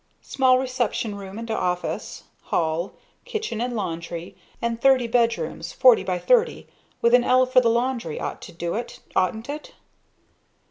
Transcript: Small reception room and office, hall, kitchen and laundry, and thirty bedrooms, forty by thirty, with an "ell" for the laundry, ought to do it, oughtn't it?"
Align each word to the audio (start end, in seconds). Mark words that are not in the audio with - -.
Small 0.23 0.57
reception 0.57 1.13
room 1.13 1.37
and 1.37 1.51
office, 1.51 2.23
hall, 2.45 2.93
kitchen 3.23 3.61
and 3.61 3.75
laundry, 3.75 4.35
and 4.59 4.81
thirty 4.81 5.05
bedrooms, 5.05 5.71
forty 5.73 6.03
by 6.03 6.17
thirty, 6.17 6.65
with 7.03 7.13
an 7.13 7.23
"ell" 7.23 7.45
for 7.45 7.61
the 7.61 7.69
laundry, 7.69 8.19
ought 8.19 8.41
to 8.41 8.51
do 8.51 8.73
it, 8.73 8.99
oughtn't 9.15 9.47
it?" 9.47 9.75